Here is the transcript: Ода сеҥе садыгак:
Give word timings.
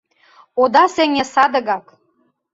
Ода 0.61 0.83
сеҥе 0.95 1.23
садыгак: 1.33 1.85